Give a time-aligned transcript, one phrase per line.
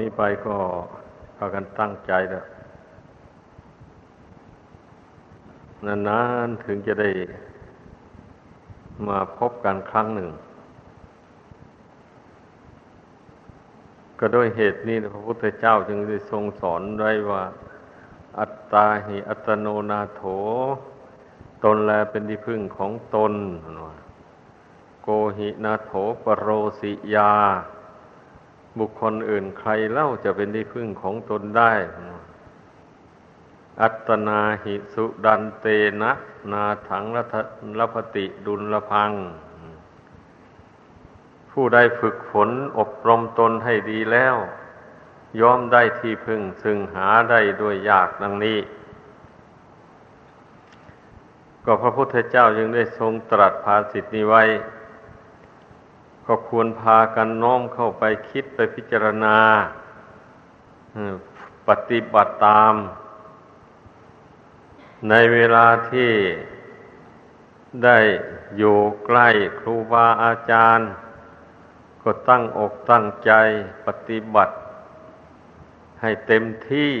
[0.04, 0.56] ี้ไปก็
[1.36, 2.46] พากันตั้งใจแล้ว
[6.08, 7.10] นานๆถึงจะได้
[9.06, 10.30] มาพบกันครั้งหนึ่ง
[14.18, 17.42] ก็ด้วยเหตุนี้พระพุทธเจ้าจึงได้ทรงสอนไว้ว่า
[18.38, 20.22] อัตตาหิอัตโนนาโถ
[21.64, 23.32] ตนแลเป็นที่พึ่งของตน
[25.02, 25.92] โกหินาโถ
[26.24, 26.48] ปรโร
[26.80, 27.34] สิยา
[28.78, 31.72] บุคคลอื่นใครเล่าจะเป็นที่พึ่งของตนได้
[33.82, 35.66] อัตนาหิสุดันเต
[36.02, 36.12] นะ
[36.52, 37.04] นาถัง
[37.80, 39.12] รัพติดุลพัง
[41.50, 44.36] ผู้ใดฝึกฝนอบรมตนให้ดีแล้ว
[45.40, 48.58] ย่อมได้ที่พึ่งซึ่งหาได้ด้วยยากดังนี้
[51.64, 54.42] ก็พระพุทธเจ้ายังได้ทรงตรัสภาสิทธินี้ไว้
[56.28, 59.38] ก็ควรพากันน้อมเข้าไปคิดไปพิจารณา
[61.68, 62.74] ปฏิบัติตาม
[65.08, 66.12] ในเวลาที่
[67.84, 67.98] ได้
[68.56, 70.88] อยู่ใกล้ครูบาอาจารย์
[72.02, 73.32] ก็ตั้งอกตั้งใจ
[73.86, 74.54] ปฏิบัติ
[76.00, 76.92] ให้เต็มที่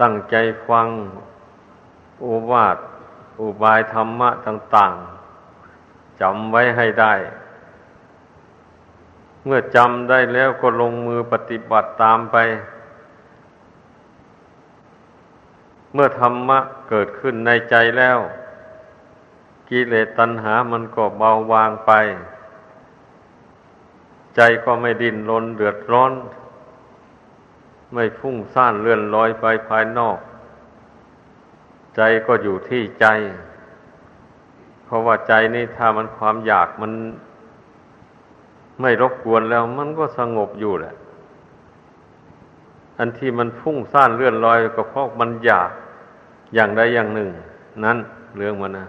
[0.00, 0.36] ตั้งใจ
[0.68, 0.88] ฟัง
[2.24, 2.76] อุบาท
[3.40, 5.21] อุบายธรรมะต่าง ๆ
[6.22, 7.14] จำไว้ให้ได้
[9.44, 12.36] เมื่อจำได้แล้วก็ลงมือปฏิบัติตามไป
[15.92, 18.18] เมื่อธรรมะเกิดขึ้นในใจแล้ว
[19.68, 21.92] กิเลสตัณหามันก็เบาบางไป
[24.36, 26.12] ใจก็ไม่ดิ้นรนเดือดร้อน
[27.92, 30.18] ไม่ฟุ้งซ่านเลื่อนลอยไปภายนอก
[31.96, 33.06] ใจก็อยู่ที่ใจ
[34.92, 36.92] ราะว่าใจนี่ถ้ามันความอยากมัน
[38.80, 40.94] ไม่รบกวนแล้ว มันก็สงบอยู่แหละ
[42.98, 45.70] อันที่มันฟุ้งซ่านเลื่อนลอยก็เพราะมันอยาก
[46.54, 47.30] อย่างใดอย่างหนึ่ง
[47.84, 47.98] นั้น
[48.36, 48.86] เรื่องมันนะ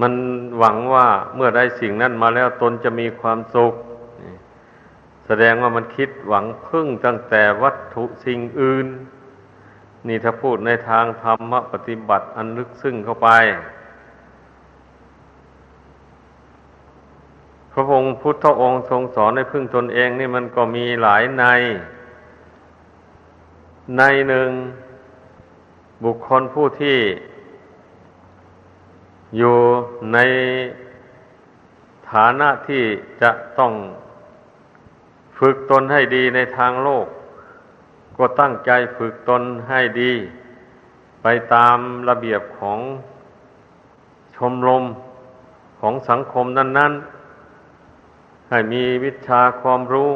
[0.00, 0.12] มัน
[0.58, 3.74] หวังว่าเมื่อได้สิ่งนั้นมาแล้วตนจะมีความสุข
[5.26, 8.86] แสดงว่ามันคิดหวังพึ่งตั้งแต่วัตถุสิ่งอื่น
[10.06, 13.28] นี่ถ้าพูดในทางธรรมปฏิบัติอันลึกซึ้งเข้าไป
[17.72, 21.44] พระองค์พุทธองค์ทรงสอนให้พึ่งตนเองนี่มันก็มีหลายใน
[23.96, 24.50] ในหนึ่ง
[26.04, 26.98] บุคคลผู้ที่
[29.38, 29.56] อยู่
[30.12, 30.18] ใน
[32.10, 32.82] ฐานะที่
[33.22, 33.72] จะต้อง
[35.38, 37.06] ฝึกตนให้ดีในทางโลก
[38.18, 40.12] ก็ตั้งใจฝึกตนให้ดี
[41.22, 42.80] ไปตามระเบียบของ
[44.36, 44.84] ชมรม
[45.80, 46.92] ของสังคมนั้น
[47.70, 50.10] ๆ ให้มีวิชาความรู้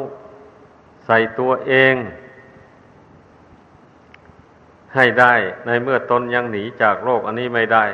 [1.05, 1.95] ใส่ตัวเอง
[4.95, 5.33] ให้ได้
[5.65, 7.85] ในเมื่อตนยังหนีจากโลกอันนี้ไม่ได้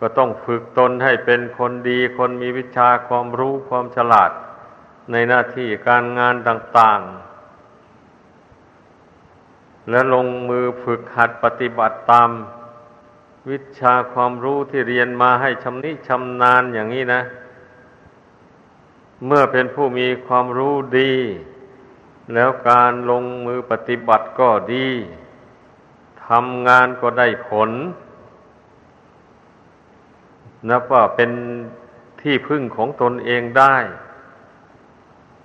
[0.00, 4.30] ก็ต้องฝึกตนให้เป็นคนดี คนมีวิชาความรู้ความฉลาด
[5.12, 7.31] ในหน้าที่การงานต่าง ๆ
[9.90, 12.30] และลงมือฝึกหัดปฏิบัติตาม
[13.50, 17.22] วิชาความรู้ที่เรียนมาให้ชำนิชำนาญอย่างนี้นะ
[19.26, 21.12] เมื่อเป็นผู้มีความรู้ดี
[22.34, 24.88] แล้วการลงมือปฏิบัติก็ดี
[26.26, 27.70] ทำงานก็ได้ผล
[30.68, 31.30] นับว่าเป็น
[32.20, 33.76] ที่พึ่งของตนเองได้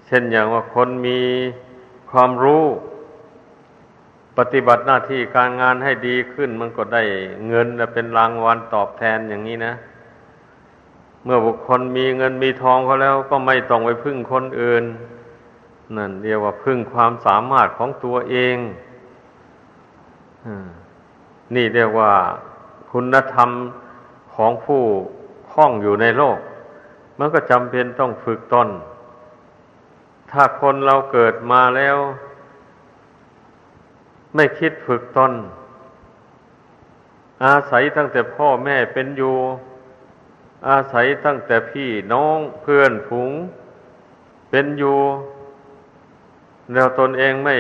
[0.06, 1.22] เช่นอย่างว่าคนมี
[2.10, 2.66] ความรู้
[4.38, 7.04] ปฏิบัติหน้าที่การงานให้ดีขึ้น มันก็ได้
[7.48, 9.74] เงินเป็นรางวัลตอบแทนอย่างนี้นะ
[11.24, 14.84] เมื่อบุคคลมีเงินมีทองเขาแล้วก็ไม่ต้องไปพึ่งคนอื่น
[15.98, 18.58] นั่นเรียกว่าพึ่งความสามารถของตัวเอง
[21.56, 22.14] นี่เรียกว่า
[22.92, 23.50] คุณธรรม
[24.36, 24.82] ของผู้
[25.52, 26.38] คล้องอยู่ในโลก
[27.18, 28.70] มันก็จำเป็นต้องฝึกตน
[30.32, 31.98] ถ้าคนเราเกิดมาแล้ว
[34.38, 35.34] ไม่คิดฝึกตน
[37.46, 39.36] อาศัยตั้งแต่พ่อแม่เป็นอยู่
[40.70, 43.32] อาศัยตั้งแต่พี่น้องเพื่อนฝูง
[44.50, 45.00] เป็นอยู่
[46.74, 47.56] แล้วตนเองไม่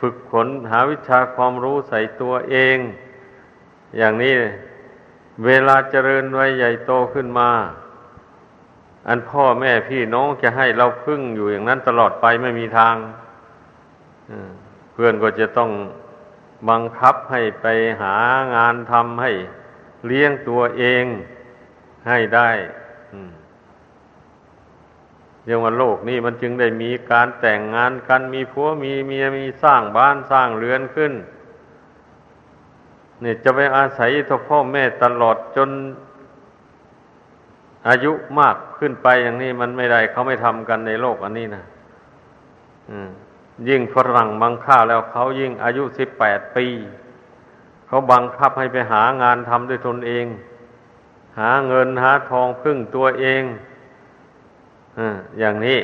[0.00, 2.78] ฝึกขนหาวิชาความรู้ใส่ตัวเอง
[3.98, 4.34] อย่างนี้
[5.44, 7.50] เวลาเจริญไว้ใหญ่โตขึ้นมา
[9.08, 12.96] อันพ่อแม่พี่น้องจะให้เราพึ่งอยู่อย่างนั้นตลอดไปไม่มีทาง
[14.92, 15.70] เพื่อนก็จะต้อง
[16.68, 17.66] บังคับให้ไป
[18.02, 18.16] หา
[18.54, 19.32] งานทำให้
[20.06, 21.04] เลี้ยงตัวเอง
[22.08, 22.50] ให้ได้
[25.44, 31.12] เรียกว่าโลกนี้มันจึงได้มีการแต่งงานกันมีผัวมีเมียมีสร้างบ้านสร้างเรือนขึ้น
[33.20, 35.70] เนี่ยจะไปอาศัยทพ่อแม่ตลอดจน
[37.88, 41.64] อายุมากขึ้นไปอย่างนี้มันไม่ได้เขาไม่ทำกันในโลกอันนี้นะ
[43.68, 46.66] ยิ่งฝรั่งบังค่าแล้วเขายิ่งอายุสิบแปดปี
[47.86, 50.26] เขาบังคับให้ไปหางานทำด้วยตนเอง
[51.38, 53.42] หาเงินหาทองพึ่งตัวเอง
[55.38, 55.78] อย่างนี้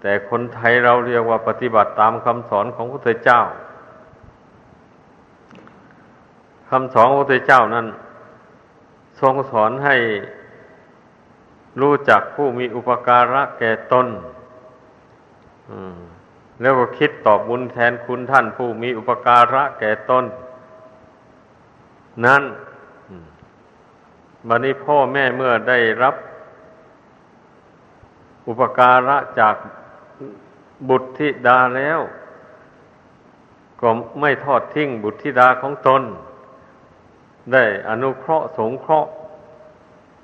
[0.00, 3.40] แต่คนไทยเราเรียกว่าปฏิบัติตามคำสอนของพระพุทธเจ้า
[6.70, 7.86] คำสอนของพระพุทธเจ้านั้น
[9.20, 9.96] ทรงสอนให้
[11.80, 14.06] รู้จักผู้มีอุปการะแก่ตน
[16.60, 20.24] แล้วก็คิดตอบบุญแทนคุณท่านผู้มีอุปการะแก่ตน
[22.24, 22.42] นั้น
[24.48, 26.14] บัดนี้พ่อแม่เมื่อได้รับ
[28.48, 29.56] อุปการะจาก
[30.88, 32.00] บุตรธิดาแล้ว
[33.80, 33.88] ก็
[34.20, 36.02] ไม่ทอดทิ้งบุตรธิดาของตน
[37.52, 39.10] ได้อนุเคราะห์สงเคราะห์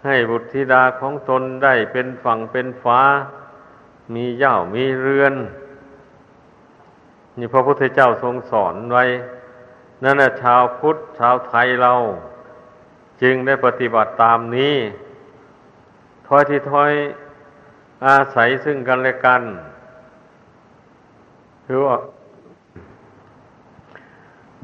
[0.05, 3.01] ให้บุตรธิดาของตนได้เป็นฝั่งเป็นฟ้า
[4.15, 5.35] มีเย่ามีเรือน
[7.39, 9.05] นี่พระพุทธเจ้าทรงสอนไว้
[10.03, 11.93] นั่นแหละชาวพุทธชาวไทยเรา
[13.23, 14.75] จึงได้ปฏิบัติตามนี้
[16.27, 16.93] ถ้อยที่ถ้อย
[18.07, 19.43] อาศัยซึ่งกันและกัน
[21.67, 21.97] คือว่า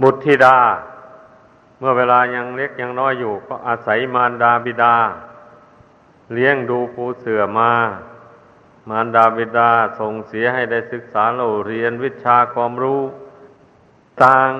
[0.02, 0.58] บุตรธิดา
[1.78, 4.96] เมื่อเวลายังเล็กยังน้อยอยู่ ก็อาศัยมารดาบิดา
[6.34, 7.72] เลี้ยงดูปูเสือมา
[8.88, 13.02] มารดาบิดาส่งเสียให้ได้ศึกษาเราเรียนวิชาความรู้
[14.24, 14.50] ต่าง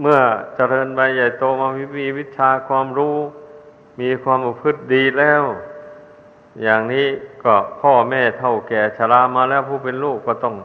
[0.00, 0.20] เมื่อ
[0.54, 1.68] เจริญไปใหญ่โตมา
[1.98, 3.16] มีวิชาความรู้
[4.00, 5.42] มีความอุพฤติดีแล้ว
[6.62, 7.06] อย่างนี้
[7.44, 10.56] ก็พ่อแม่เท่าแก่ชรามาแล้วผู้เป็นลูกก็ต้อง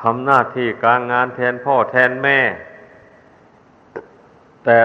[0.00, 2.40] ทำหน้าที่การงานแทนพ่อแทนแม่
[4.64, 4.78] แต่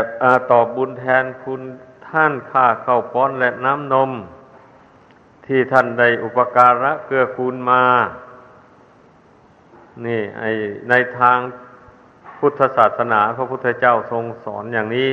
[0.52, 1.62] ตอบบุญแทนคุณ
[2.08, 4.12] ท่านค่าเข้าป้อนและน้ำนม
[5.48, 7.84] ที่ท่านได้อุปการะเกื้อกูลมา
[10.06, 10.44] นี่ไอ
[10.90, 11.40] ในทาง
[12.38, 15.12] พุทธศาสนาพระพุทธเจ้าทรงสอนอย่างนี้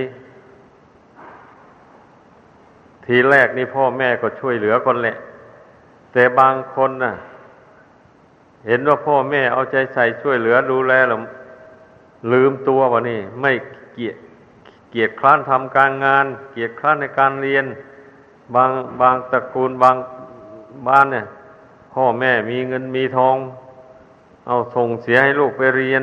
[3.05, 5.17] ทีแรกนี่พ่อแม่ก็ช่วยเหลือคนแหละ
[6.13, 7.15] แต่บางคนน่ะ
[8.67, 11.19] เห็นว่าพ่อแม่เอาใจใส่ช่วยเหลือดูแลแล้ว
[12.33, 13.53] ลืมตัววะนี่ ไม่
[13.95, 14.13] เกีย
[14.91, 17.65] เกียร์คร้านทำการงาน เกียร์คร้านในการเรียน
[18.55, 18.71] บาง
[19.01, 19.97] บางตระกูลบาง
[20.88, 21.25] บ้านเนี่ย
[21.94, 23.37] พ่อแม่มีเงินมีทอง
[24.47, 26.03] เอาส่งเสียให้ลูกไปเรียน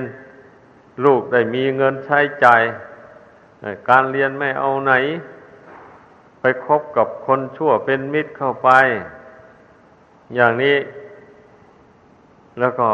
[1.06, 2.62] ลูกได้มีเงินใช้จ่าย
[3.90, 4.94] การเรียนไม่เอาไหน
[6.40, 8.70] ไปคบกับคนชั่วเป็นมิตรเข้าไป
[10.36, 10.78] อย่างนี้
[12.60, 12.88] แล้วก็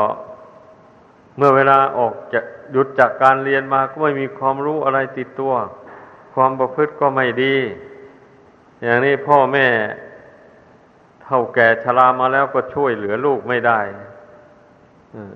[1.37, 2.39] เมื่อเวลาออกจะ
[2.71, 5.53] หยุดจากการเรียนมาก็ไม่มีความรู้อะไรติดตัว
[6.33, 7.55] ความประพฤติก็ไม่ดี
[8.83, 9.67] อย่างนี้พ่อแม่
[11.27, 13.79] เท่าแก่ชรามาแล้วก็ช่วยเหลือลูกไม่ได้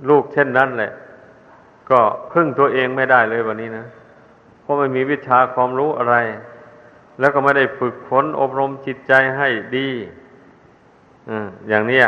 [0.09, 0.91] ลูกเช่นนั้นแหละ
[1.89, 2.01] ก็
[2.31, 3.85] พึ่งตัวเองไม่ได้เลยวันนี้นะ
[4.61, 6.15] เพราะไม่มีวิชาความรู้อะไร
[7.19, 9.89] แล้วก็ไม่ได้ฝึกฝนอบรมจิตใจให้ดี
[11.69, 12.01] อย่างนี้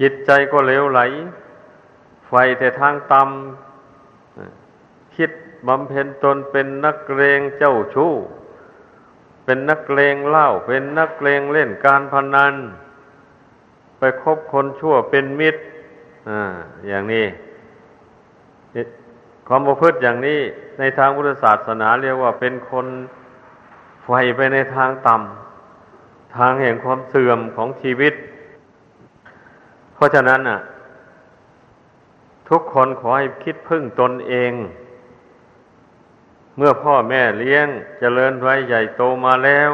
[0.00, 1.00] จิตใจก็เลวไหล
[2.28, 5.30] ไฟแต่ทางต่ำคิด
[5.68, 8.12] บำเพ็ญตนเป็นนักเลงเจ้าชู้
[9.44, 12.54] เป็นนักเลงเหล้าเป็นนักเลงเล่นการพนัน
[13.98, 15.60] ไปคบคนชั่วเป็นมิตร
[16.28, 16.42] อ่า
[16.88, 17.26] อย่างนี้
[19.46, 20.40] ความประพฤติอย่างนี้
[20.78, 22.86] ในทางพุทธศาสนาเรียกว่าเป็นคน
[24.04, 28.14] ไฟไปในทางต่ำทางแห่งความเสื่อมของชีวิต
[29.94, 30.58] เพราะฉะนั้นน่ะ
[32.48, 34.52] ทุกคนขอให้คิดพึ่งตนเอง
[36.56, 39.70] เมื่อพ่อแม่เลี้ยงจเจริญไว้ใหญ่โตมาแล้ว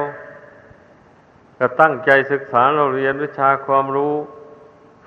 [1.58, 4.14] ก็ตั้งใจศึกษาเราเรียนวิชาความรู้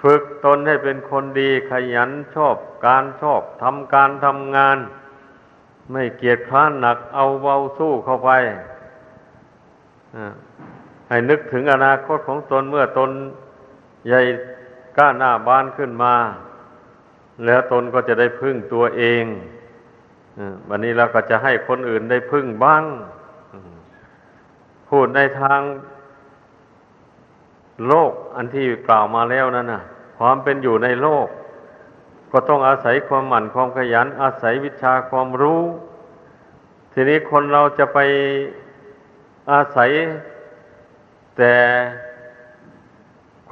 [0.02, 4.78] ฝึกตนให้เป็นคนดีขยันชอบการชอบทำการทำงาน
[5.92, 8.30] ไม่เกียจคร้านหนักเอาเบาสู้เข้าไป
[11.10, 13.12] ให้นึกถึงอนาคตของตนเมื่อตน
[14.08, 14.22] ใหญ่
[14.98, 16.16] ก้าหน้าบ้านขึ้นมา
[17.46, 19.24] แล้วตนก็จะได้พึ่งตัวเอง
[20.70, 22.84] วันนี้เราก็จะให้คนอื่นได้พึ่งบ้าง
[24.90, 25.62] พูดในทาง
[27.88, 29.82] โลกอันที่กล่าวมาแล้วนั่นนะ
[30.18, 31.28] ความเป็นอยู่ในโลก
[32.32, 35.62] ก็ต้องอาศัยความหมั่นความขยัน อาศัยวิชาความรู้
[36.94, 38.00] ทีนี้คนเราจะไป
[39.52, 39.90] อาศัย
[41.38, 41.54] แต่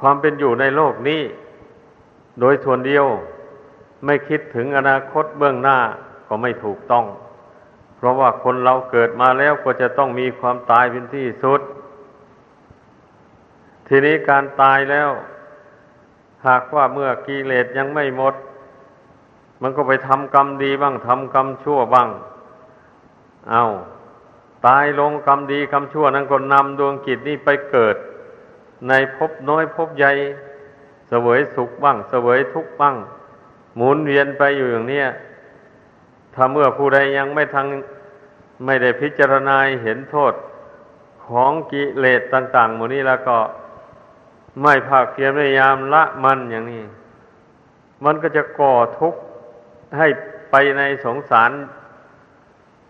[0.00, 1.22] ความเป็นอยู่ในโลกนี้
[2.40, 3.06] โดยส่วนเดียว
[4.04, 5.78] ไม่คิดถึงอนาคตเบื้องหน้า
[6.30, 7.06] ก็ไม่ถูกต้อง
[7.96, 11.60] เพราะว่าคนเราเกิดมาแล้วก็จะต้องมีความตายเป็นที่สุด
[13.86, 15.10] ทีนี้การตายแล้ว
[16.46, 18.34] หากว่าเมื่อกิเลสยังไม่หมด
[19.62, 22.08] มันก็ไปทำกรรมดีบ้างทำกรรมชั่วบ้าง
[23.50, 23.64] เอา
[24.66, 27.96] ตายลงกรรมดีกรรมชั่วนั้นก็นำดวงกิจนี้ไปเกิด
[28.88, 30.12] ในภพน้อยภพใหญ่
[31.08, 32.96] เสวยสุขบ้างเสวยทุกข์บ้าง
[33.76, 35.02] หมุนเวียนไปอยู่อย่างนี้
[36.34, 37.66] ถ้าเมื่อผู้ใดยังไม่ทัง
[38.64, 40.34] ไม่ได้พิจารณาเห็นโทษ
[41.26, 43.38] ของกิเลสต่างๆหมดนี้แล้วก็
[44.62, 46.84] ไม่ภาคเพียรพยายามละมันอย่างนี้
[48.04, 49.20] มันก็จะก่อทุกข์
[49.98, 50.06] ให้
[50.50, 51.50] ไปในสงสาร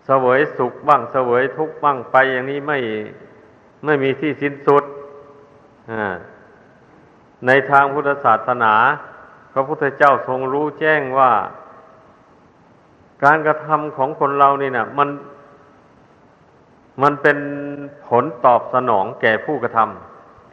[0.07, 2.79] เสวยสุขบ้างเสวยทุกข์บ้างไปอย่างนี้ไม่
[3.85, 4.85] ไม่มีที่สิ้นสุด
[7.47, 8.75] ในทางพุทธศาสนา
[9.53, 11.33] พระพุทธเจ้าทรงรู้แจ้งว่า
[13.25, 15.09] การกระทำของคนเรานี่นะมัน
[17.03, 17.39] มันเป็น
[18.09, 19.79] ผลตอบสนองแก่ผู้กระท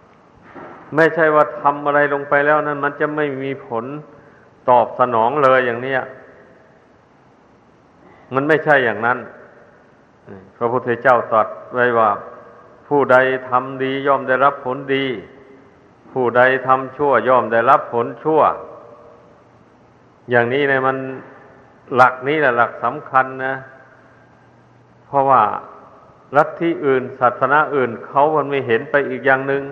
[0.10, 3.86] ำไม่ใช่ว่าทำอะไรลงไปแล้วนั้น มันจะไม่มีผล
[4.70, 5.96] ตอบสนองเลยอย่างนี้
[8.34, 9.18] มันไม่ใช่อย่างนั้น
[10.58, 12.10] พระพุทธเจ้าตรัสไว้ว่า
[12.88, 13.18] ผู้ใด
[13.50, 15.06] ทำดีย่อมได้รับผลดี
[16.12, 18.42] ผู้ใดทำชั่วย่อมได้รับผลชั่ว
[20.30, 20.98] อย่างนี้เนี่ยมัน
[21.96, 23.56] หลักนี้แหละหลักสำคัญนะ
[25.08, 25.44] เพราะว่า
[26.38, 29.64] ลัทธิอื่น ศาสนาอื่นเขามันไม่เห็นไปอีกอย่างหนึง่ง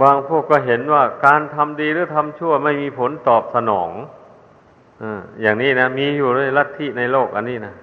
[0.00, 3.90] บางพวกก็เห็นว่าการทำดีหรือทำชั่วไม่มีผลตอบสนอง
[5.42, 7.74] อย่างนี้นะ มีอยู่ในลัทธิในโลกอันนี้นะ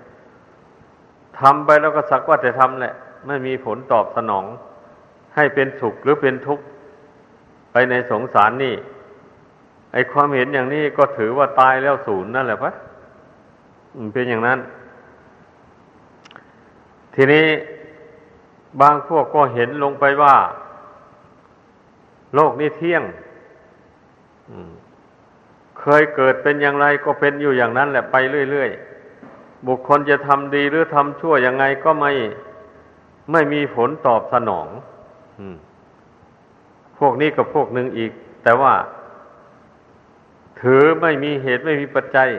[1.39, 2.93] ทำไปแล้วก็สักว่าแต่ทำแหละ
[3.27, 4.45] ไม่มีผลตอบสนอง
[5.35, 6.63] ให้เป็นสุขหรือเป็นทุกข์
[7.71, 8.75] ไปในสงสารนี่
[9.93, 12.71] ไอความเห็นอย่างนี้ก็ถือว่าตายแล้วศูนย์นั่นแหละปะ
[14.13, 14.59] เป็นอย่างนั้น
[17.15, 17.45] ทีนี้
[18.81, 20.35] บางพวกก็เห็นลงไปว่า
[22.35, 23.03] โลกนี้เที่ยง
[25.79, 28.15] เคยเกิดเป็นอย่างไรก็เป็นอยู่อย่างนั้นแหละไป
[28.51, 32.11] เรื่อยๆ บุคคลจะทำดีหรือทำชั่วยังไงก็ไม่
[33.31, 34.67] ไม่มีผลตอบสนอง
[36.99, 38.11] พวกนี้กับพวกหนึ่งอีก
[38.43, 38.73] แต่ว่า
[40.61, 42.29] ถือไม่มีเหตุไม่มีปัจจัย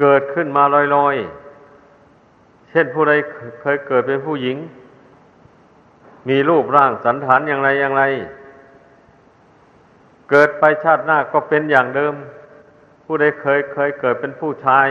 [0.00, 0.64] เกิดขึ้นมา
[0.96, 3.12] ลอยๆ เช่นผู้ใด
[3.60, 4.56] เคยเกิดเป็นผู้หญิง
[6.28, 8.02] มีรูปร่างสันฐานอย่างไรอย่างไร
[10.30, 12.14] เกิดไปชาติหน้าก็เป็นอย่างเดิม
[13.04, 14.86] ผู้ใดเคยเคยเกิดเป็นผู้ชาย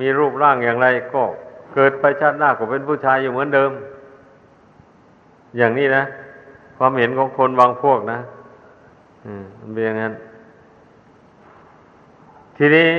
[0.00, 1.22] มีรูปร่างอย่างไร ก็
[1.74, 3.70] เกิดไปชาติหน้าก็เป็นผู้ชายอยู่เหมือนเดิม
[5.56, 6.02] อย่างนี้นะ
[6.78, 8.18] ความเห็นของคนบางพวกนะ
[9.24, 10.12] อืมเป็นอย่างนั้น
[12.56, 12.90] ทีนี้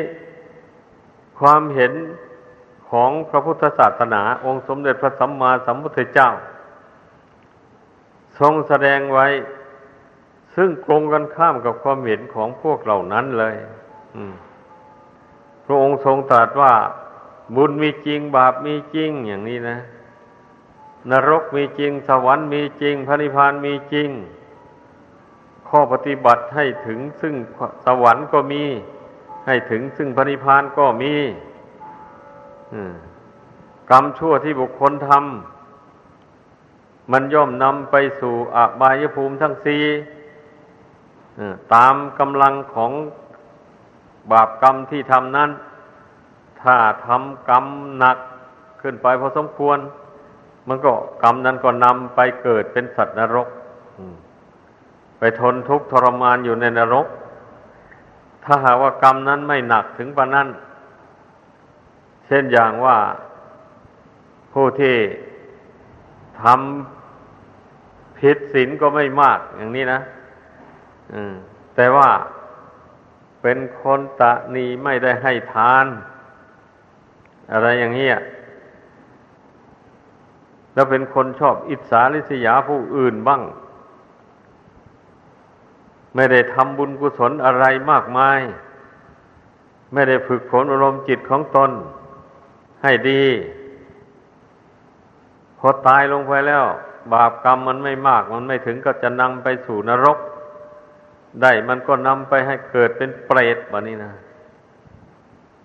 [1.40, 1.94] ความเห็น
[2.90, 6.30] ของพระพุทธศาสนา องค์สมเด็จพระสัมมาสัมพุทธเจ้า
[8.40, 9.28] ทรงแสดงไว้
[10.56, 13.56] ซึ่งตรงกันข้ามกับความเห็นของพวกเหล่านั้นเลย
[15.66, 16.74] พระองค์ทรงตรัสว่า
[17.56, 19.78] บุญมีจริงบาปมีจริงอย่างนี้นะ
[21.12, 24.10] นรกมีจริง สวรรค์มีจริงพระนิพพานมีจริง
[25.70, 27.36] ข้อปฏิบัติให้ถึงซึ่ง
[27.86, 28.64] สวรรค์ก็มี
[29.46, 31.14] ให้ถึงซึ่งพระนิพพานก็มี
[33.92, 39.84] กรรมชั่วที่บุคคลทำมันย่อมนำไปสู่อบายภูมิทั้งสี่
[41.74, 42.92] ตามกำลังของ
[44.32, 45.50] บาปกรรมที่ทำนั้น
[46.62, 46.76] ถ้า
[47.08, 47.66] ทำกรรม
[47.98, 48.18] หนัก
[48.82, 49.78] ขึ้นไปพอสมควร
[50.68, 53.48] มันก็กรรมนั้นก็นำไปเกิดเป็นสัตว์นรก
[55.20, 57.08] ไปทนทุกข์ทรมานอยู่ในนรก
[58.46, 60.48] ถ้าหากว่ากรรมนั้นไม่หนักถึงปานนั้น
[62.26, 62.98] เช่นอย่างว่า
[64.54, 64.96] ผู้ที่
[66.42, 70.00] ทำผิดศีลก็ไม่มากอย่างนี้นะ
[71.76, 72.10] แต่ว่า
[73.42, 75.86] เป็นคนตะนีไม่ได้ให้ทาน
[77.52, 78.18] อะไรอย่างเงี้ย
[80.74, 83.42] แล้วเป็นคนชอบอิจฉาริษยาผู้อื่นบ้าง
[86.16, 88.40] ไม่ได้ทำบุญกุศลอะไรมากมาย
[89.94, 91.72] ไม่ได้ฝึกฝนอารมณ์จิตของตน
[92.84, 93.24] ให้ดี
[95.60, 96.66] พอตายลงไปแล้ว
[97.14, 100.18] บาปกรรมมันไม่มาก มันไม่ถึงก็จะนำไปสู่นรก
[101.42, 104.14] ได้มันก็นำไปให้เกิดเป็นเปรตแบบนี้นะ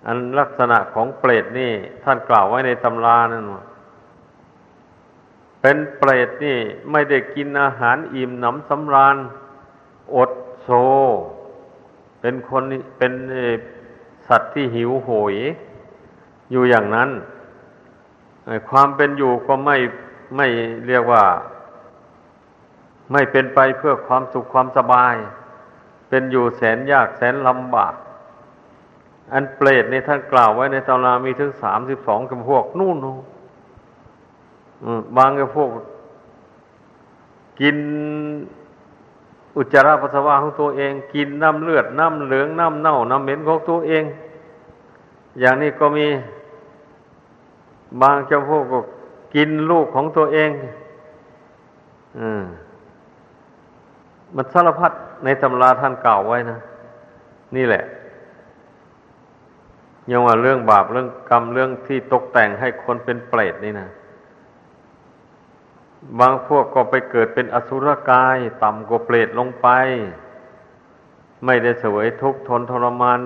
[0.06, 1.72] อันลักษณะของเปรตนี่
[2.04, 3.64] ท่านกล่าวไว้ในตำรานั่นว่า
[5.60, 6.58] เป็นเปรตนี่
[6.92, 9.16] ไม่ได้กินอาหารอิ่มหนำสำราญ
[10.16, 10.30] อด
[10.62, 10.68] โซ
[12.20, 12.62] เป็นคน
[12.98, 13.12] เป็น
[14.28, 15.34] สัตว์ที่หิวโหย
[16.50, 17.10] อยู่อย่างนั้น
[18.68, 19.76] ความเป็นอยู่ก็ไม่
[20.36, 20.46] ไม่
[20.86, 21.24] เรียกว่า
[23.12, 25.14] ไม่เป็นไปเพื่อความสุขความสบาย
[26.08, 27.94] เป็นอยู่แสนยากแสนลำบาก
[29.32, 32.96] อันเปรตในท่านกล่าวไว้ในตำรามีถึงสามสิบสองกับพวกนู่น
[35.16, 35.70] บางกับพวก
[37.60, 37.76] กิน
[39.56, 44.04] อุจจาระปัสสาวะของตัวเอง กินน้ำเลือดน้ำเหลืองน้ำเน่าน้ำเหม็นของตัวเอง
[45.40, 46.06] อย่างนี้ก็มี
[48.00, 48.78] บางเจ้าพวกก็
[49.34, 50.50] กินลูกของตัวเอง
[52.18, 52.20] อ
[54.34, 54.92] มันสารพัด
[55.24, 56.58] ในตำราท่านกล่าวไว้นะ
[57.56, 57.84] นี่แหละ
[60.10, 63.88] ยังว่าเรื่องบาปเรื่องกรรมเรื่องที่ตกแต่งให้คนเป็นเปรตนี่นะ
[66.18, 69.68] บางพวกก็ไปเกิดเป็นอสุรกาย ต่ำกว่าเปรตลงไป
[71.44, 73.20] ไม่ได้เสวยทุกทนทรมาน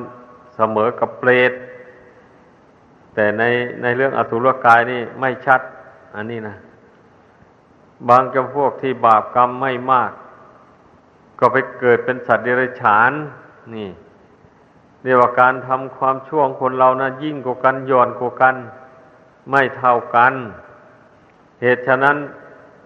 [0.57, 1.53] เสมอกับเปรต
[3.15, 3.43] แต่ใน
[3.83, 5.61] ในเรื่องอสุรกายนี่ไม่ชัด
[6.15, 6.57] อันนี้นะ
[8.09, 10.13] บางจำพวกที่บาปกรรมไม่มาก
[11.39, 13.13] ก็ไปเกิดเป็นสัตว์เดรัจฉาน
[13.75, 13.91] นี่
[15.03, 18.57] เรียกว่าการทำความชั่วของคนเรานะยิ่งกว่ากันย่อนกว่ากัน
[19.51, 20.35] ไม่เท่ากัน
[21.63, 22.17] เหตุฉะนั้น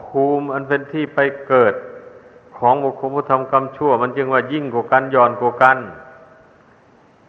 [0.05, 1.75] ภูมิอันเป็นที่ไปเกิด
[2.59, 5.79] ของบุคคลผู้ทำกรรมชั่ว มันจึงว่ายิ่งกว่ากันย่อนกว่ากัน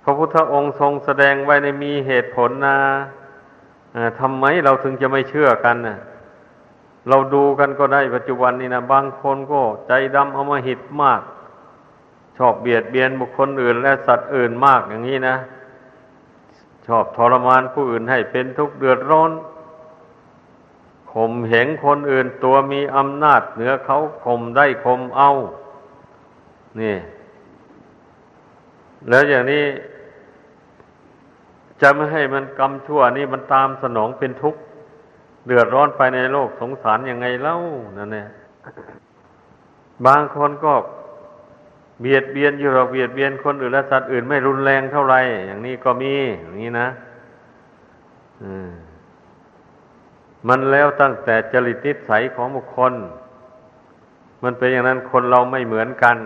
[0.03, 2.77] พระพุทธองค์ทรงแสดงไว้ในมีเหตุผลนะ
[4.19, 5.97] ทำไมเราถึงจะไม่เชื่อกันนะ
[7.09, 11.21] เราดูกันก็ได้ปัจจุบันนี้นะบางคนก็ใจดำอมหิดมาก
[12.37, 15.35] ชอบเบียดเบียนบุคคลอื่น และสัตว์อื่นมากอย่างนี้นะ
[16.87, 19.31] ชอบทรมานผู้อื่นให้เป็นทุกข์เดือดร้อน
[21.11, 25.29] ข่มเหงคนอื่นตัวมีอำนาจเหนือเขาข่มได้ข่มเอา
[26.81, 26.95] นี่
[29.09, 29.65] แล้วอย่างนี้
[31.81, 34.61] จะไม่ให้มันกรรมชั่วนี่มันตามสนองเป็นทุกข์
[35.47, 37.55] เดือดร้อนไปในโลกสงสารยังไงเล่า
[37.97, 38.27] นั่นเนี่ย
[40.05, 40.73] บางคนก็
[42.01, 46.87] เบียดเบียนอยู่หรอกเบียดเบียนคนอื่นและสัตว์อื่นไม่รุนแรงเท่าไหร่อย่างนี้ก็มีอย่างนี้นะ
[48.43, 48.69] อืม
[50.47, 52.93] มันแล้วตั้งแต่จริตนิสัยของบุคคล
[54.43, 56.17] มันเป็นอย่างนั้นคนเราไม่เหมือนกัน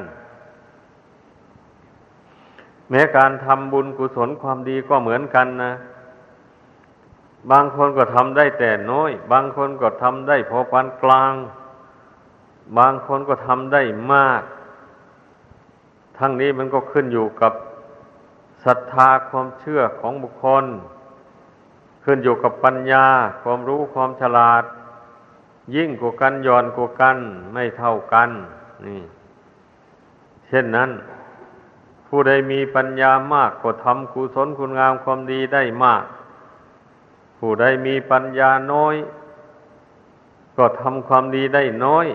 [2.90, 5.74] แม้การทำบุญกุศลความดีก็เหมือนกันนะ
[7.52, 11.34] บางคนก็ทำได้แต่น้อย บางคนก็ทำได้พอปานกลาง
[12.78, 13.82] บางคนก็ทำได้
[14.14, 14.44] มาก
[16.18, 17.54] ทั้งนี้มันก็ขึ้นอยู่กับ
[18.66, 20.66] ศรัทธาความเชื่อของบุคคล
[22.04, 23.06] ขึ้นอยู่กับปัญญา
[23.44, 24.64] ความรู้ความฉลาด
[25.76, 27.18] ยิ่งกว่ากันย่อนกว่ากัน
[27.54, 28.30] ไม่เท่ากัน
[28.86, 29.02] นี่
[30.48, 30.90] เช่นนั้น
[32.08, 36.04] ผู้ใดมีปัญญามากก็ทำกุศลคุณงามความดีได้มาก
[37.40, 38.96] ผู้ใดมีปัญญาน้อย
[40.58, 42.08] ก็ทำความดีได้น้อย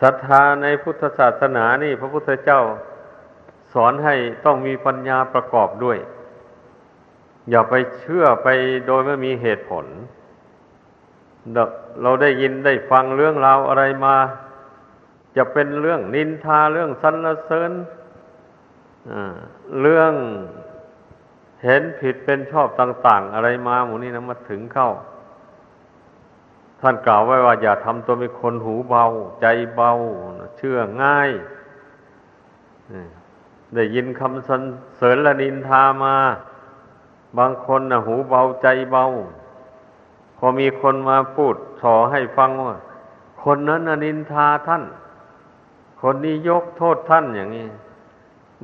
[0.00, 2.60] ศรัทธาในพุทธศาสนานี่ พระพุทธเจ้า
[3.72, 5.98] สอนให้ต้องมีปัญญาประกอบด้วย
[7.50, 8.48] อย่าไปเชื่อไป
[8.86, 9.86] โดยไม่มีเหตุผล
[12.02, 14.16] เราได้ยินได้ฟังเรื่องราวอะไรมา
[15.36, 17.72] จะเป็นเรื่องนินทาเรื่องสรรเสริญ
[19.80, 20.12] เรื่อง
[21.64, 24.90] เห็นผิดเป็นชอบต่าง ๆ อะไรมาหมูนี้นะมาถึงเข้า
[26.80, 29.04] ท่านกล่าวไว้ว่า อย่าทำตัวเป็นคนหูเบา
[29.40, 29.92] ใจเบา
[30.56, 31.30] เชื่อง่าย
[33.74, 34.62] ได้ยินคำสรร
[34.96, 36.16] เสริญและนินทามา
[37.38, 39.04] บางคนนะหูเบาใจเบา
[40.36, 42.76] พอมีคนมาพูดสอให้ฟังว่า
[43.42, 44.82] คนนั้นนินทาท่าน
[46.00, 47.66] คนนี้ยกโทษท่านอย่างนี้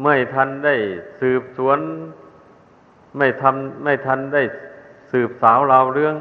[0.03, 0.75] ไม่ทันได้
[1.21, 1.79] สืบสวน
[3.17, 4.43] ไม่ทำไม่ทันได้
[5.13, 6.15] สืบสาวราวเรื่อง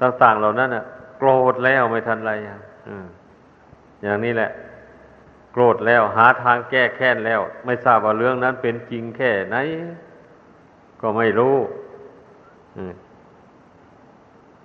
[0.00, 0.84] ต่าง ๆ เหล่านั้นอะ
[1.18, 2.58] โกรธแล้วไม่ทันไรอะ
[4.02, 4.50] อย่างนี้แหละ
[5.52, 9.56] โกรธแล้วหาทางแก้แค้นแล้ว ไม่ทราบว่าเรื่องนั้นเป็นจริงแค่ไหน
[11.00, 11.56] ก็ไม่รู้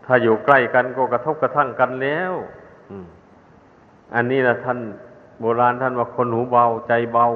[0.06, 2.34] ถ้าอยู่ใกล้กันก็กระทบกระทั่งกันแล้ว
[4.16, 4.80] อันนี้นะท่าน
[5.40, 7.28] โบราณท่านว่าคนหูเบาใจเบา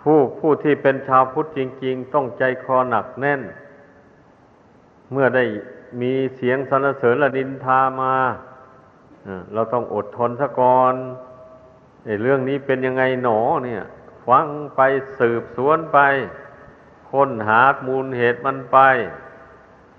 [0.00, 3.40] ผู้ผู้ที่เป็นชาวพุทธจริง ๆ ต้องใจคอหนักแน่น
[5.12, 5.44] เมื่อได้
[6.00, 8.14] มีเสียงสรรเสริญละดินทามา
[9.52, 10.94] เราต้องอดทนซะก่อน
[12.22, 13.82] เรื่องนี้เป็นยังไงหนอเนี่ย
[14.26, 14.80] ฟังไป
[15.18, 15.98] สืบสวนไป
[17.10, 18.78] ค้นหามูลเหตุมันไป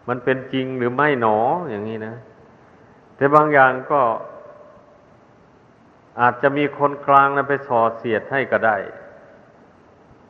[0.08, 1.38] มันเป็นจริงหรือไม่หนอ
[1.70, 2.16] อย่างนี้นะ
[3.16, 4.02] แต่บางอย่างก็
[6.20, 8.78] อาจจะมีคนกลางนะไปส่อเสียดให้ก็ได้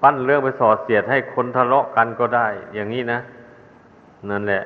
[0.01, 3.19] ปั้นเรื่องไปส่อเสียดให้คนทะเลาะกันก็ได้ อย่างนี้นะ
[4.29, 4.63] นั่นแหละ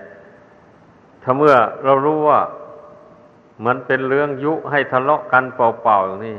[1.24, 2.40] ถ้าเมื่อเรารู้ว่า
[3.66, 6.38] มันเป็นเรื่องยุให้ทะเลาะกันเปล่าๆอย่างนี้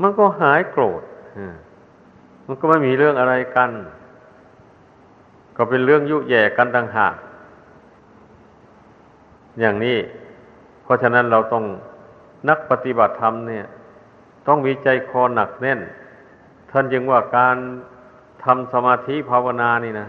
[0.00, 1.02] มันก็หายโกรธ
[1.62, 1.63] มั
[2.46, 3.70] มันก็ไม่มีเรื่องอะไรกัน
[5.56, 7.14] ก็เป็นเรื่องยุแย่กันต่างหาก
[9.60, 9.98] อย่างนี้
[10.82, 11.64] เพราะฉะนั้นเราต้อง
[12.48, 13.64] นักปฏิบัติธรรมเนี่ย
[14.46, 15.80] ต้องมีใจคอหนักแน่น
[16.70, 17.56] ท่านจึงว่าการ
[18.44, 20.08] ทำสมาธิภาวนานี่นะ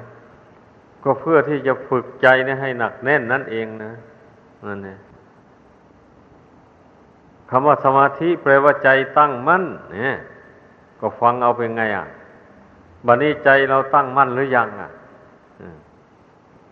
[1.04, 3.94] ก็เพื่อที่จะฝึกใจนี่ให้หนักแน่นนั่นเองนะ
[4.68, 5.00] นั่นเอง
[7.50, 10.16] คำว่าสมาธิแปลว่าใจตั้งมั่นเนี่ย
[11.00, 12.06] ก็ฟังเอาเป็นไงอะ
[13.06, 14.92] บัดนี้ใจเราตั้งมั่นหรือยังอะ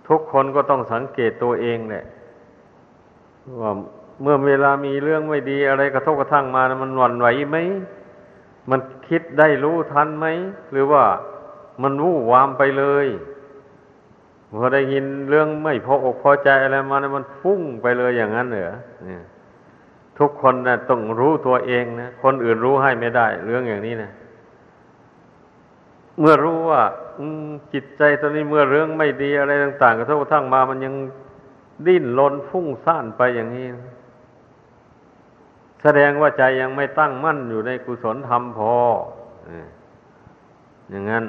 [0.08, 2.06] ทุกคนก็ต้องสังเกตตัวเองแหละ
[3.62, 3.72] ว่า
[4.22, 7.58] เมื่อเวลามีเรื่องไม่ดีอะไรกระทบกระทั่งมานะมันหวั่นไหวไหม
[8.70, 10.26] มันคิดได้รู้ทันไหม
[10.72, 11.04] หรือว่า
[11.82, 13.08] มันวู่วามไปเลย
[14.58, 18.74] พอได้ยินเรื่องไม่พออกพอใจอะไรมานะมันฟุ้งไปเลยอย่างนั้นเหรอ
[19.06, 19.24] เนี่ย
[20.20, 24.12] ทุกคนนะต้องรู้ตัวเองนะคนอื่นรู้ให้ไม่ได้ เรื่องอย่างนี้นะ
[26.20, 26.84] เมื่อรู้ว่า
[27.74, 30.96] จิตใจตอนนี้เมื่อเรื่องไม่ดีอะไรต่างๆกระทบกระทั่งมามันยัง
[31.88, 33.68] ดิ้นรนฟุ้งซ่านไปอย่างนี้
[35.82, 38.74] แสดงว่าใจยังไม่ตั้งมั่นอยู่ในกุศลธรรมพอ
[40.90, 41.26] อย่างนั้น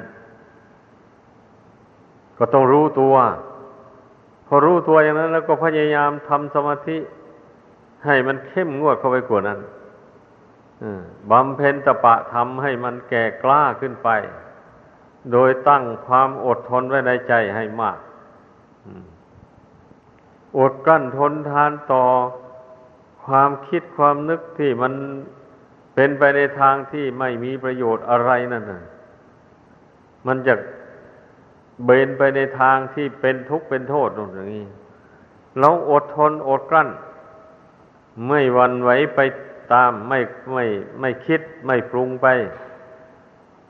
[2.37, 3.15] ก็ต้องรู้ตัว
[4.47, 6.97] พอรู้ตัวอย่างนั้น แล้วก็พยายามทำสมาธิ
[8.05, 9.59] ให้มันเข้มงวดเข้าไปกว่านั้น
[11.31, 14.09] บำเพ็ญตะปะทำให้มันแก่กล้าขึ้นไป
[15.31, 17.97] โดยตั้งความอดทนไว้ในใจให้มาก
[20.57, 22.05] อดกั้นทนทานต่อ
[23.25, 24.93] ความคิดความนึกที่มัน
[25.95, 28.83] เป็นไปในทางที่ไม่มีประโยชน์อะไรนั่นน่ะ
[30.27, 30.55] มันจะ
[31.85, 34.67] เบนไปในทางที่เป็นทุกข์เป็นโทษอย่างนี้
[35.59, 36.89] เราอดทนอดกลั้น
[38.27, 39.19] ไม่วันไหวไป
[39.73, 40.19] ตามไม่
[40.53, 40.65] ไม่
[40.99, 42.27] ไม่คิดไม่ปรุงไป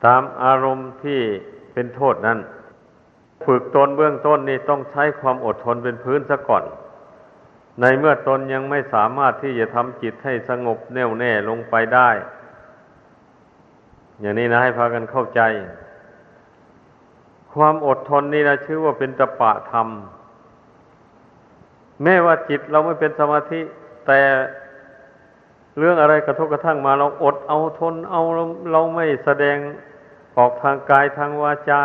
[0.04, 1.20] ตามอารมณ์ที่
[1.72, 2.38] เป็นโทษนั้น
[3.44, 6.64] ฝึกตนเบื้องต้นนี่ต้องใช้ความอดทนเป็นพื้นซะก่อน
[7.80, 12.10] ในเมื่อตนยังไม่สามารถที่จะทำจิตให้สงบแน่วแน่ลงไปได้
[14.20, 15.40] อย่างนี้นะให้พากันเข้าใจ
[17.52, 19.88] ความอดทนนี่นะชื่อว่าเป็นตปะธรรม
[22.02, 23.60] แม้ว่าจิตเราไม่เป็นสมาธิ
[24.06, 24.20] แต่
[25.78, 29.56] เรื่องอะไรกระทบกระทั่งมาเราอดเอาทนเอาเราเราไม่แสดง
[30.36, 31.80] ออกทางกายทางวาจา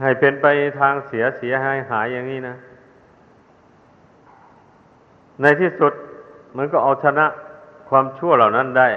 [0.00, 0.46] ให้เป็นไป
[0.80, 2.56] ทางเสียเสียหายหายอย่างนี้นะ
[5.40, 5.92] ในที่สุด
[6.56, 7.26] มันก็เอาชนะ
[7.88, 8.88] ความชั่วเหล่านั้นได้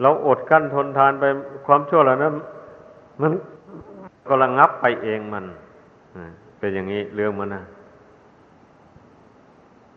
[0.00, 1.24] เราอดกั้นทนทานไป
[1.66, 2.32] ความชั่วเหล่านั้น
[3.20, 3.32] มัน
[4.28, 5.44] ก็ระงับไปเองมัน
[6.58, 7.62] เป็นอย่างนี้เรื่องมันนะ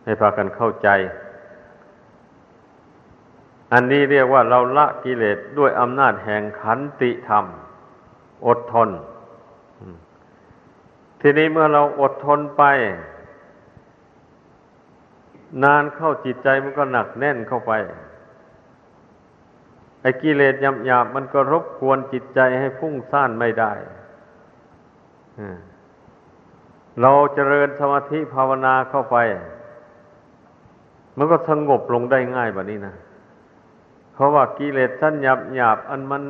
[0.04, 0.90] ให้พากันเข้าใจ
[3.74, 7.46] อันนี้เรียกว่าเราละกิเลสด้วยอำนาจแห่งขันติธรรม
[8.48, 8.90] อดทน
[11.22, 12.64] ทีนี้เมื่อเราอดทนไป
[15.64, 17.72] นานเข้าจิตใจมันก็หนักแน่นเข้าไป
[20.02, 20.56] ไอ้กิเลส
[20.86, 23.72] หยาบๆมันก็รบกวนจิตใจให้ฟุ้งซ่านไม่ได้
[27.02, 29.18] เราเจริญสมาธิภาวนาเข้าไป
[31.18, 32.96] มันก็สงบลงได้ง่ายแบบนี้นะ
[34.20, 36.24] เพราะว่ากิเลสชั้นหยาบหยาบอันมัน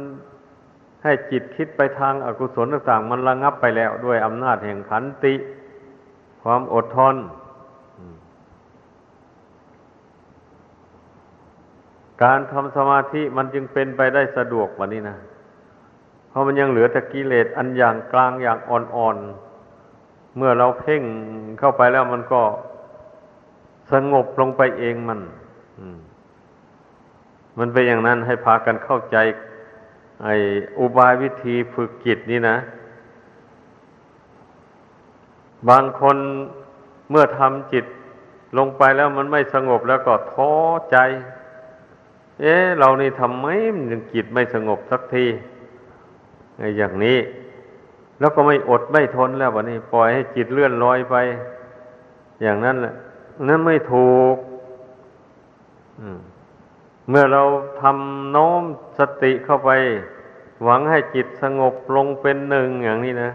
[1.03, 5.33] ให้จิตคิดไปทางอากุศลต่างๆ มันระงับไปแล้วด้วยอำนาจแห่งขันติ
[6.43, 7.15] ความอดทน
[12.23, 15.17] การทำสมาธิมันจึงเป็นไปได้สะดวกแบบนี้นะ
[16.29, 21.03] เพราะมันยังเหลือแต่กิเลสอันอย่างกลางอย่างอ่อนๆ เมื่อเราเพ่ง
[21.59, 22.41] เข้าไปแล้วมันก็
[23.91, 25.19] สงบลงไปเองมัน
[25.79, 26.08] มั
[27.57, 29.17] มันเป็นอย่างนั้นให้พากันเข้าใจ
[30.23, 30.35] ไอ้
[30.79, 32.57] อุบายวิธีฝึกจิตนี่นะ
[35.69, 36.17] บางคน
[37.09, 37.85] เมื่อทำจิต
[38.57, 40.51] ลงไปแล้วมันไม่สงบแล้วก็ท้อ
[40.91, 40.97] ใจ
[42.41, 43.45] เอ๊ะ เรานี่ทำไม
[43.91, 45.25] ยังจิตไม่สงบสักที
[46.57, 47.17] ไอ้อย่างนี้
[48.19, 51.15] แล้วก็ไม่อดไม่ทนแล้ววันนี้ปล่อยให้จิตเลื่อนลอยไป
[52.41, 52.93] อย่างนั้นแหละ
[53.47, 54.35] นั่นไม่ถูก
[57.09, 57.43] เมื่อเรา
[57.81, 58.63] ทำโน้ม
[58.99, 59.71] สติเข้าไป
[60.63, 63.31] หวังให้จิตสงบลงเป็นหนึ่งอย่างนี้นะ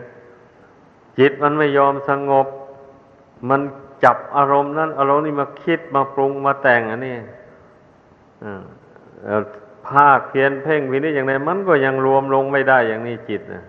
[1.18, 2.46] จิตมันไม่ยอมสงบ
[3.48, 3.60] มัน
[4.04, 7.16] จับอารมณ์นั้น อารมณ์นี้มาคิดมาปรุงมาแต่งอันนี้
[9.88, 13.64] ภาคเพียนเพ่งวินิจอย่างไรมันก็ยังรวมลงไม่ได้อย่างนี้จิตนะ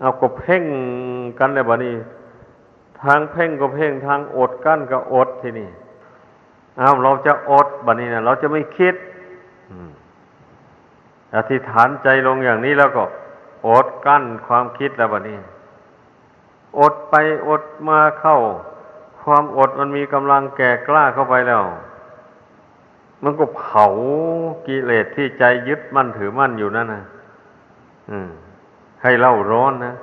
[0.00, 0.64] เอาก็เพ่ง
[1.38, 1.94] กันเลยบ่นี้
[3.02, 5.68] ทางเพ่งก็เพ่งทางอดกั้นก็อดทีนี่
[6.80, 8.94] อาเราจะอดบ่นี้นะเราจะไม่คิด
[11.36, 13.04] อธิษฐานใจลงอย่างนี้แล้วก็
[13.68, 15.38] อดกั้นความคิดแล้วบ่นี้
[16.78, 17.14] อดไป
[17.48, 18.38] อดมาเข้า
[19.22, 21.62] ความอดมันมีกำลังแก่กล้าเข้าไปแล้ว
[23.22, 23.86] มันก็เผา
[24.66, 27.02] กิเลสที่ใจยึดมั่นถือมั่นอยู่นั่นนะ
[29.02, 29.94] ให้เล่าร้อนนะ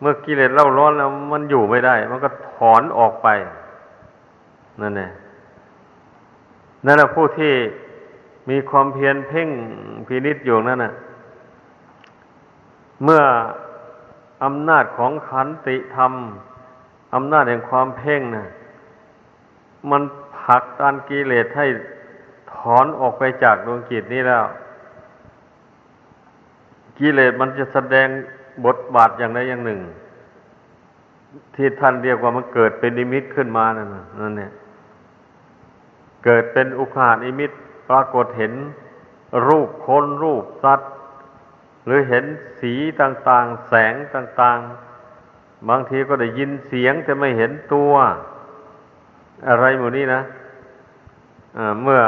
[0.00, 3.28] เมื่อกิเลสเล่าร้อนแล้ว มันอยู่ไม่ได้ มันก็ถอนออกไป
[4.80, 5.10] นั่นแหละ
[6.84, 7.52] นั่นแหละผู้ที่
[8.50, 9.48] มีความเพียรเพ่ง
[10.06, 10.92] พินิษอยู่นั่นน่ะ
[13.04, 13.22] เมื่อ
[14.44, 16.12] อำนาจของขันติธรรม
[17.14, 18.46] อำนาจแห่งความเพ่งนะ่ะ
[19.90, 20.02] มัน
[20.40, 21.66] ผลักดันกิเลสให้
[22.54, 24.44] ถอนออกไปจากดวงจิตนี้แล้ว
[26.98, 28.08] กิเลสมันจะแสดง
[28.66, 29.80] บทบาทอย่างใดอย่างหนึ่ง
[31.54, 33.88] ที่ท่านเรียกว่ามันเกิดเป็นนิมิตขึ้นมานั่น
[34.20, 34.52] นั่นเนี่ย
[36.24, 37.50] เกิดเป็นอุคานิมิต
[37.88, 38.52] ปรากฏเห็น
[39.46, 40.90] รูปคนรูปสัตว์
[41.86, 42.24] หรือเห็น
[42.60, 47.92] สีต่างๆ แสงต่างๆ บางทีก็ได้ยินเสียงแต่ไม่เห็นตัว
[49.48, 52.00] อะไรหมดนี้นะะเมื่อ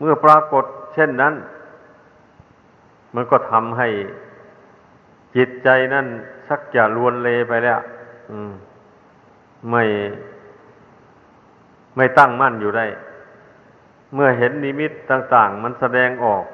[0.00, 1.34] เมื่อปรากฏเช่นนั้น
[3.14, 3.88] มันก็ทำให้
[5.36, 6.06] จิตใจนั่น
[6.48, 7.80] สักจะลวนเลไปแล้ว
[9.70, 9.82] ไม่
[11.96, 12.86] ไม่ตั้งมั่นอยู่ได้
[14.14, 16.44] เมื่อเห็นนิมิตต่างๆ มันแสดงออก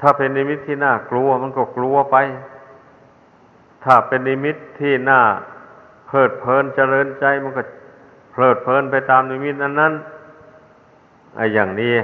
[0.00, 2.16] ถ้าเป็นนิมิตที่น่ากลัวมันก็กลัวไป
[3.84, 5.20] ถ้าเป็นนิมิตที่น่า
[6.06, 7.62] เพลิดเพลินเจริญใจมันก็
[8.32, 9.92] เพลิดเพลินไปตามนิมิตนั้นนั้น
[11.36, 11.94] ไอ้อย่างนี้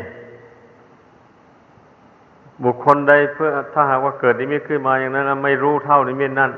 [2.65, 6.53] บุคคลใดเพื่อถ้าหากว่าเกิดนิมิตขึ้นมาอย่างนั้นไม่รู้เท่านิมิตนั้น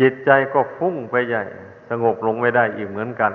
[0.00, 1.44] จิตใจก็ฟุ้งไปใหญ่
[1.88, 3.32] สงบลงไม่ได้อีกเหมือนกัน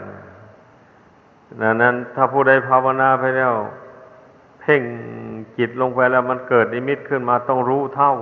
[1.59, 3.53] ดังนั้นถ้าผู้ใดภาวนาไปแล้ว
[4.59, 4.81] เพ่ง
[5.57, 8.13] จิตลงไปแล้วมันเกิดนิมิตขึ้นมาต้องรู้เท่า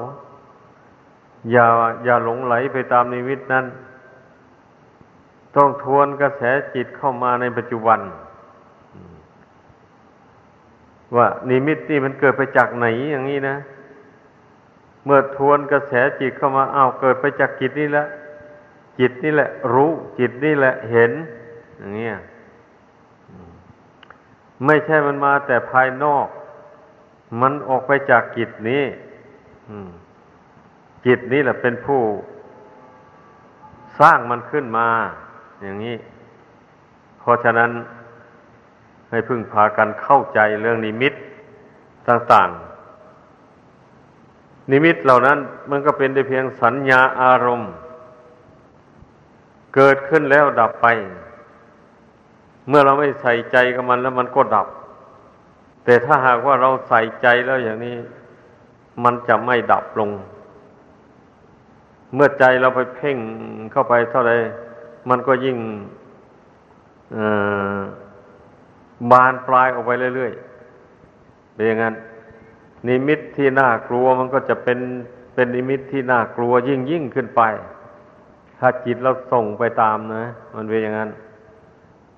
[1.52, 1.66] อย่า
[2.06, 3.66] อย่าหลงไหลไปตามนิมิตนั้น
[5.56, 6.42] ต้องทวนกระแส
[6.76, 8.00] จิตเข้ามาในปัจจุบัน
[11.16, 13.56] ว่านิมิตนี่มันเกิดไปจากไหนอย่างนี้นะ
[15.06, 18.06] เมื่อทวนกระแสจิตเข้ามาอ้าวเกิดไปจากจิตนี่แหละ
[19.00, 21.12] จิตนี่แหละ รู้จิตนี่แหละเห็น
[21.78, 22.10] อย่างนี้
[24.66, 26.28] ไม่ใช่มันมาแต่ภายนอก
[27.42, 28.84] มันออกไปจากจิตนี้
[31.06, 32.02] จิตนี้แหละเป็นผู้
[34.00, 34.88] สร้างมันขึ้นมา
[35.62, 35.96] อย่างนี้
[37.20, 37.72] เพราะฉะนั้น
[39.10, 41.14] ให้พึ่งพากันเข้าใจเรื่องนิมิต
[42.08, 45.38] ต่างๆ นิมิตเหล่านั้น
[45.70, 47.72] มันก็เป็นได้เพียงสัญญาอารมณ์
[49.76, 50.88] เกิดขึ้นแล้วดับไป
[52.70, 54.68] เมื่อเราไม่ใส่ใจกับมันแล้วมันก็ดับ
[55.86, 57.96] แต่ถ้าหากว่าเราใส่ใจแล้วอย่างนี้
[59.04, 60.10] มันจะไม่ดับลง
[62.14, 63.18] เมื่อใจเราไปเพ่ง
[63.72, 64.32] เข้าไปเท่าไร
[65.10, 65.58] มันก็ยิ่ง
[69.12, 71.96] บานปลายออกไปเรื่อยๆเป็นอย่างนั้น
[72.88, 74.80] นิมิตที่น่ากลัวมันก็จะเป็น
[75.34, 77.42] เป็นนิมิตที่น่ากลัวยิ่งยิ่งขึ้นไป
[78.60, 81.10] ถ้าจิตเราส่งไปตามนะ มันเป็นอย่างนั้น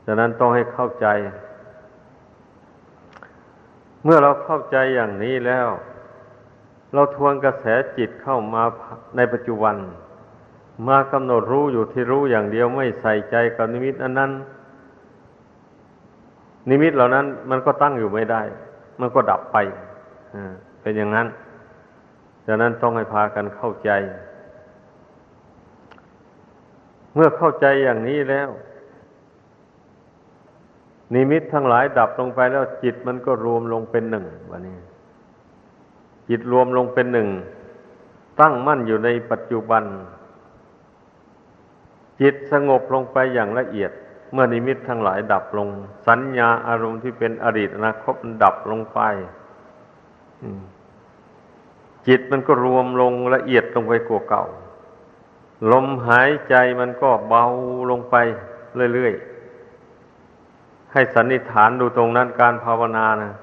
[0.06, 1.08] ฉะนั้นต้องให้เข้าใจ
[4.04, 5.68] เมื่อเราเข้าใจอย่างนี้แล้ว
[6.94, 7.66] เราทวนกระแส
[7.98, 8.64] จิตเข้ามา
[9.16, 9.76] ในปัจจุบัน
[10.88, 14.32] มากำหนดรู้อยู่ที่รู้อย่างเดียวไม่ใส่ใจกับนิมิตอันนั้น
[16.70, 18.42] นิมิตเหล่านั้น มันก็ตั้งอยู่ไม่ได้
[19.00, 19.58] มันก็ดับไป
[20.82, 21.28] เป็นอย่างนั้น
[22.48, 23.92] ฉะนั้นต้องให้พากันเข้าใจ
[27.14, 28.50] เมื่อเข้าใจอย่างนี้แล้ว
[31.14, 34.78] นิมิตทั้งหลายดับลงไปแล้วจิตมันก็รวมลงเป็นหนึ่งวันนี้
[36.30, 37.30] จิตรวมลงเป็นหนึ่ง
[38.40, 39.84] ตั้งมั่นอยู่ในปัจจุบัน
[42.22, 43.92] จิตสงบลงไปอย่างละเอียด
[44.34, 45.68] เมื่อนิมิตทั้งหลายดับลง
[46.08, 49.00] สัญญาอารมณ์ที่เป็นอดีตอนาคตดับลงไป
[52.08, 54.46] จิตมันก็รวมลงละเอียดลงไปกว่าเก่า
[55.72, 57.46] ลมหายใจมันก็เบา
[57.90, 58.16] ลงไป
[58.94, 59.31] เรื่อยๆ
[60.94, 63.34] ให้สันนิษฐานดูตรงนั้นการภาวนานะ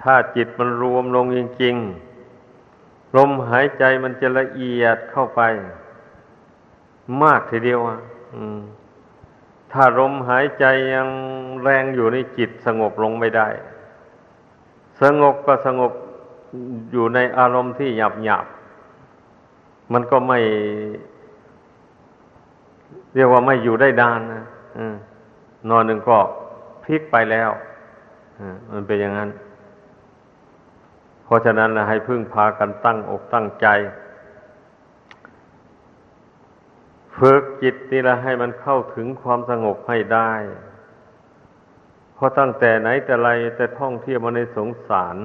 [0.00, 5.40] ถ้าจิตมันรวมลงจริงๆ ลมหายใจมันจะละเอียดเข้าไป
[7.22, 7.98] มากทีเดียวอะ
[9.72, 11.08] ถ้าลมหายใจยัง
[11.62, 13.48] แรงอยู่ในจิตสงบลงไม่ได้
[15.02, 15.92] สงบก็สงบ
[16.92, 18.46] อยู่ในอารมณ์ที่หยาบหยาบ
[19.92, 20.38] มันก็ไม่
[23.14, 24.44] เรียกว่าไม่อยู่ได้ดานนะ
[25.70, 26.18] นอนหนึ่งก็
[26.88, 27.50] พลิกไปแล้ว
[28.72, 29.30] มันเป็นอย่างนั้น
[31.24, 33.66] เพราะฉะนั้นนะให้พึ่งพากันตั้งอกตั้งใจ
[37.18, 40.32] ฝึกจิตนี่ละให้มันเข้าถึงความสงบให้ได้
[42.14, 45.16] เพราะตั้งแต่ไหนแต่ไรแต่ท่องเที่ยวมาในสงสาร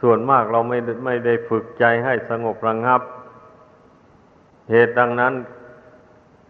[0.00, 3.00] ส่วนมากเราไม่ไม่ได้ฝึกใจให้สงบระงับ
[4.70, 5.34] เหตุดังนั้น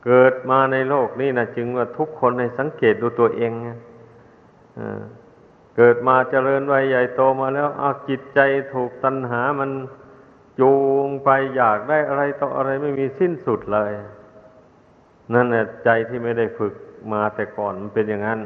[0.05, 3.53] เกิดมาในโลกนี้นะจึงว่าทุกคนในสังเกตดูตัวเอง
[5.77, 8.41] เกิดมาเจริญวัยใหญ่โตมาแล้วอาจิตใจ
[8.75, 9.71] ถูกตัณหามัน
[10.61, 10.73] จู
[11.07, 13.93] งไปอยากได้อะไรต่ออะไรไม่มีสิ้นสุดเลย
[15.35, 16.75] นั่นแหละใจที่ไม่ได้ฝึก
[17.13, 18.41] มาแต่ก่อนมันเป็นอย่างนั้น